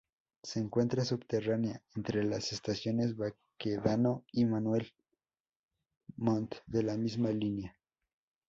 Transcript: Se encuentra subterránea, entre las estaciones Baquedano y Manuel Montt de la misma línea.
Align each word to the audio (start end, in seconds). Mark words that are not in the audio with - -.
Se 0.41 0.59
encuentra 0.59 1.05
subterránea, 1.05 1.83
entre 1.95 2.23
las 2.23 2.53
estaciones 2.53 3.15
Baquedano 3.15 4.23
y 4.31 4.45
Manuel 4.45 4.91
Montt 6.17 6.55
de 6.65 6.81
la 6.81 6.97
misma 6.97 7.29
línea. 7.29 7.77